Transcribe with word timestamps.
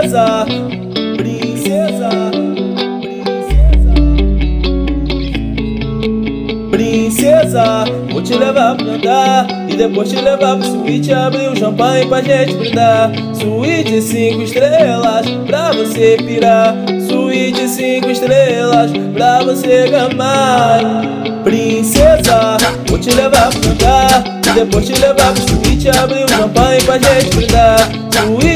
Princesa, 0.00 0.46
princesa, 1.18 2.08
princesa. 6.70 7.84
Vou 8.10 8.22
te 8.22 8.32
levar 8.32 8.76
pra 8.76 8.86
andar 8.86 9.46
E 9.68 9.76
depois 9.76 10.08
te 10.08 10.16
levar 10.16 10.56
pro 10.56 10.64
suíte 10.64 11.12
Abrir 11.12 11.50
o 11.50 11.56
champanhe 11.56 12.06
pra 12.06 12.22
gente 12.22 12.54
brindar. 12.54 13.12
Suíte 13.34 14.00
cinco 14.00 14.42
estrelas 14.42 15.26
Pra 15.46 15.70
você 15.72 16.16
pirar. 16.26 16.74
Suíte 17.06 17.68
cinco 17.68 18.10
estrelas 18.10 18.90
Pra 19.12 19.42
você 19.42 19.86
gamar. 19.90 20.80
Princesa, 21.44 22.56
vou 22.88 22.98
te 22.98 23.10
levar 23.10 23.50
pra 23.50 23.70
andar 23.70 24.24
E 24.48 24.50
depois 24.54 24.86
te 24.86 24.98
levar 24.98 25.34
pro 25.34 25.42
suíte 25.42 25.90
Abrir 25.90 26.24
o 26.24 26.28
champanhe 26.30 26.82
pra 26.84 26.98
gente 26.98 27.36
brindar. 27.36 27.86
Suíte 28.10 28.49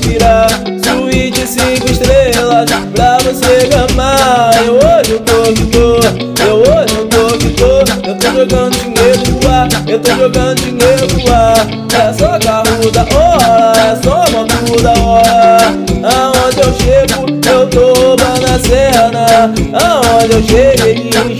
Pirar 0.00 0.48
Suíte 0.84 1.44
cinco 1.46 1.90
estrelas 1.90 2.70
Pra 2.94 3.18
você 3.18 3.66
gamar. 3.66 4.54
Eu 4.64 4.76
eu 5.10 5.18
tô 5.20 5.42
que 5.52 5.66
tô 5.66 5.96
Eu 6.44 6.62
eu 6.64 7.08
tô 7.08 7.36
que 7.38 7.50
tô 7.50 8.08
Eu 8.08 8.16
tô 8.16 8.28
jogando 8.28 8.76
dinheiro 8.76 9.22
no 9.30 9.48
ar 9.50 9.68
Eu 9.88 9.98
tô 9.98 10.14
jogando 10.14 10.60
dinheiro 10.60 11.06
no 11.12 11.34
ar. 11.34 11.66
É 11.98 12.12
só 12.12 12.38
carro 12.38 12.90
da 12.92 13.02
hora 13.02 13.78
É 13.78 13.96
só 14.02 14.24
moto 14.30 14.82
da 14.82 14.92
hora. 15.02 15.82
Aonde 16.04 16.60
eu 16.60 16.72
chego 16.74 17.32
eu 17.50 17.68
tô 17.68 17.92
roubando 18.00 18.46
a 18.46 18.58
cena. 18.58 19.52
Aonde 19.72 20.32
eu 20.32 20.42
chego 20.42 20.86
eles 20.86 21.24
me 21.24 21.34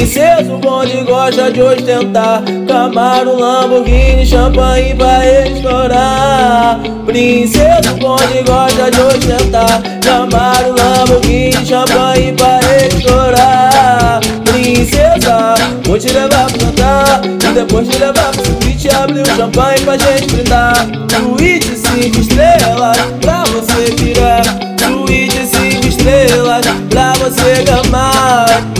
Princesa, 0.00 0.54
o 0.54 0.56
bonde 0.56 1.04
gosta 1.04 1.52
de 1.52 1.60
ostentar. 1.60 2.42
Camaro, 2.66 3.38
Lamborghini, 3.38 4.24
champanhe 4.24 4.94
pra 4.94 5.44
estourar. 5.46 6.80
Princesa, 7.04 7.92
o 7.92 7.98
bonde 7.98 8.42
gosta 8.46 8.90
de 8.90 8.98
ostentar. 8.98 9.82
Camaro, 10.02 10.74
Lamborghini, 10.74 11.66
champanhe 11.66 12.32
pra 12.32 12.60
estourar. 12.86 14.20
Princesa, 14.44 15.54
vou 15.84 15.98
te 15.98 16.08
levar 16.08 16.46
pra 16.46 16.58
cantar 16.58 17.20
E 17.24 17.52
depois 17.52 17.86
te 17.86 17.98
levar 17.98 18.32
pro 18.32 18.44
suíte 18.44 18.88
Abrir 18.94 19.20
o 19.20 19.36
champanhe 19.36 19.80
pra 19.80 19.98
gente 19.98 20.34
brindar 20.34 20.86
Suíte 21.10 21.76
cinco 21.76 22.20
estrelas 22.20 22.96
pra 23.20 23.44
você 23.44 23.94
virar 23.96 24.42
Suíte 24.78 25.46
cinco 25.46 25.86
estrelas 25.86 26.66
pra 26.88 27.12
você 27.14 27.62
gamar 27.64 28.79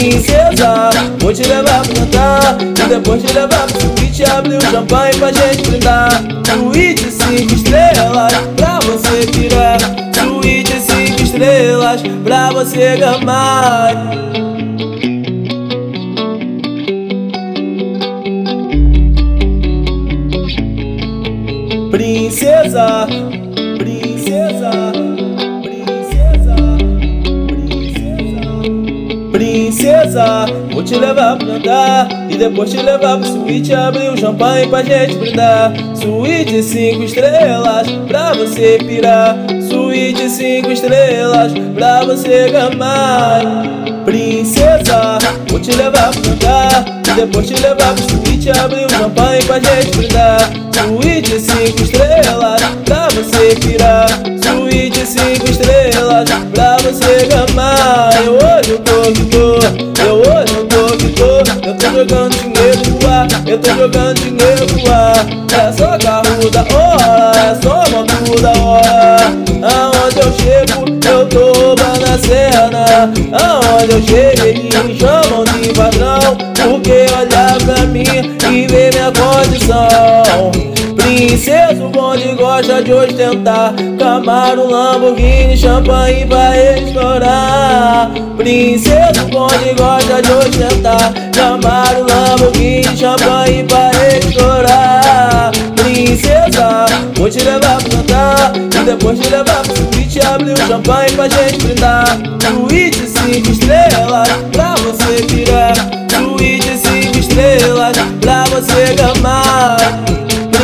Princesa, 0.00 0.88
vou 1.18 1.30
te 1.30 1.42
levar 1.42 1.82
pra 1.82 1.94
cantar. 1.94 2.56
E 2.62 2.88
depois 2.88 3.22
te 3.22 3.34
levar 3.34 3.66
pro 3.66 3.80
suíte 3.82 4.24
Abrir 4.24 4.56
o 4.56 4.60
champanhe 4.62 5.14
pra 5.16 5.30
gente 5.30 5.68
brindar. 5.68 6.10
Suíte 6.46 7.10
cinco 7.10 7.54
estrelas 7.54 8.32
pra 8.56 8.78
você 8.78 9.26
virar 9.30 9.78
Suíte 10.14 10.80
cinco 10.80 11.22
estrelas 11.22 12.00
pra 12.24 12.50
você 12.50 12.96
gamar. 12.96 13.92
Princesa, 21.90 23.06
princesa, 29.30 30.46
vou 30.72 30.82
te 30.82 30.94
levar 30.94 31.36
pra 31.36 31.46
andar 31.46 32.08
e 32.28 32.36
depois 32.36 32.70
te 32.70 32.76
levar 32.76 33.18
pro 33.18 33.26
suíte 33.26 33.72
abrir 33.72 34.10
o 34.10 34.16
champanhe 34.16 34.66
pra 34.68 34.82
gente 34.82 35.16
brindar. 35.16 35.72
Suíte 35.94 36.62
cinco 36.62 37.04
estrelas 37.04 37.88
pra 38.06 38.32
você 38.32 38.78
pirar, 38.86 39.36
suíte 39.68 40.28
cinco 40.28 40.70
estrelas 40.70 41.52
pra 41.74 42.04
você 42.04 42.50
gamar. 42.50 43.42
Princesa, 44.04 45.18
vou 45.48 45.60
te 45.60 45.72
levar 45.72 46.10
pra 46.10 46.32
andar 46.32 46.84
e 47.08 47.12
depois 47.12 47.46
te 47.46 47.54
levar 47.60 47.94
pro 47.94 48.10
suíte 48.10 48.50
abrir 48.50 48.86
o 48.86 48.90
champanhe 48.90 49.42
pra 49.44 49.58
gente 49.58 49.96
brindar. 49.96 50.50
Suíte 50.72 51.38
cinco 51.38 51.82
estrelas 51.82 52.62
pra 52.84 53.08
você 53.08 53.54
pirar, 53.60 54.08
suíte 54.42 55.06
cinco 55.06 55.50
estrelas 55.50 56.29
você 56.92 57.26
gamar. 57.26 58.10
Eu 58.24 58.34
hoje 58.34 58.70
eu 58.72 58.78
tô 58.80 58.92
eu 60.02 60.16
hoje 60.16 60.54
eu 60.56 60.66
tô 60.66 60.80
tô, 61.20 61.68
eu 61.68 61.74
tô 61.76 61.90
jogando 61.90 62.34
dinheiro 62.36 62.80
no 62.90 63.08
ar, 63.08 63.26
eu 63.46 63.58
tô 63.58 63.70
jogando 63.74 64.14
dinheiro 64.14 64.66
no 64.66 64.92
ar. 64.92 65.26
É 65.52 65.72
só 65.72 65.98
carro 65.98 66.50
da 66.50 66.62
hora, 66.74 67.38
é 67.38 67.54
só 67.62 67.84
moto 67.90 68.40
da 68.40 68.52
hora. 68.52 69.30
Aonde 69.62 70.18
eu 70.18 70.32
chego, 70.32 70.84
eu 71.08 71.26
tô 71.28 71.52
roubando 71.60 72.04
a 72.04 72.18
cena. 72.18 73.12
Aonde 73.32 73.92
eu 73.92 74.02
chego, 74.02 74.46
eles 74.46 74.84
me 74.84 74.98
chamam 74.98 75.44
de 75.44 75.72
padrão. 75.72 76.36
Porque 76.54 77.06
olhar 77.16 77.56
pra 77.64 77.86
mim 77.86 78.04
e 78.50 78.66
ver 78.66 78.92
minha 78.94 79.12
condição. 79.12 80.59
Princesa, 81.20 81.84
o 81.84 81.90
bonde 81.90 82.32
gosta 82.32 82.82
de 82.82 82.94
ostentar. 82.94 83.74
Camaro, 83.98 84.66
Lamborghini, 84.66 85.54
champanhe 85.54 86.24
pra 86.24 86.56
estourar. 86.56 88.10
Princesa, 88.38 89.24
o 89.24 89.28
bonde 89.28 89.74
gosta 89.76 90.22
de 90.22 90.32
ostentar. 90.32 91.12
Camaro, 91.34 92.06
Lamborghini, 92.08 92.96
champanhe 92.96 93.64
pra 93.64 93.90
estourar. 94.16 95.50
Princesa, 95.76 96.86
vou 97.14 97.28
te 97.28 97.40
levar 97.40 97.82
pra 97.82 97.98
cantar 97.98 98.52
E 98.56 98.84
depois 98.84 99.18
te 99.18 99.28
levar 99.28 99.62
pro 99.62 99.76
suíte 99.76 100.24
Abrir 100.24 100.54
o 100.54 100.66
champanhe 100.66 101.10
pra 101.12 101.28
gente 101.28 101.58
brindar 101.58 102.18
Suíte 102.40 103.06
cinco 103.06 103.50
estrelas 103.50 104.28
pra 104.52 104.74
você 104.76 105.26
virar 105.28 105.74
Suíte 106.08 106.78
cinco 106.78 107.18
estrelas 107.18 107.96
pra 108.22 108.44
você 108.44 108.94
gamar 108.94 110.09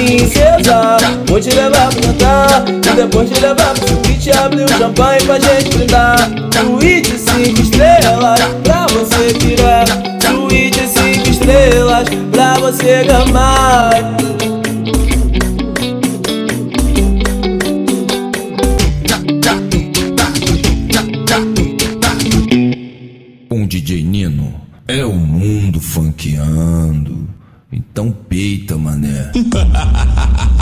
princesa 0.07 0.97
Vou 1.27 1.41
te 1.41 1.51
levar 1.51 1.89
pra 1.91 2.01
cantar. 2.01 2.65
E 2.69 2.97
depois 2.97 3.29
te 3.29 3.41
levar 3.41 3.75
pro 3.75 3.89
suíte 3.89 4.31
Abrir 4.31 4.65
o 4.65 4.69
champanhe 4.69 5.21
pra 5.25 5.39
gente 5.39 5.77
brindar. 5.77 6.31
Suíte 6.55 7.19
cinco 7.19 7.61
estrelas 7.61 8.41
Pra 8.63 8.87
você 8.87 9.33
tirar. 9.35 9.85
Suíte 10.23 10.87
cinco 10.87 11.29
estrelas 11.29 12.09
Pra 12.31 12.55
você 12.55 13.05
gamar. 13.05 13.91
Um 23.51 23.67
DJ 23.67 24.03
Nino 24.05 24.55
é 24.87 25.05
o 25.05 25.13
mundo 25.13 25.81
funkeando. 25.81 27.36
Então 27.97 28.13
peita, 28.13 28.77
mané. 28.77 29.33